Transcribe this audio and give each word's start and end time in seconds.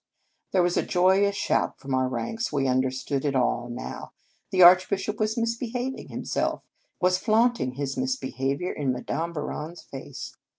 There 0.51 0.63
was 0.63 0.77
a 0.77 0.81
joyous 0.81 1.35
shout 1.35 1.77
from 1.79 1.93
our 1.93 2.09
ranks. 2.09 2.51
We 2.51 2.67
understood 2.67 3.23
it 3.23 3.35
all 3.35 3.69
now. 3.69 4.13
The 4.49 4.63
Archbishop 4.63 5.19
was 5.19 5.37
misbehaving 5.37 6.07
himself, 6.07 6.63
was 6.99 7.19
flaunting 7.19 7.73
his 7.75 7.97
misbehaviour 7.97 8.71
in 8.71 8.91
Madame 8.91 9.31
Bouron 9.31 9.73
s 9.73 9.83
face. 9.83 10.35